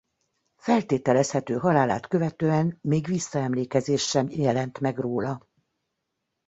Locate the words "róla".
4.97-5.47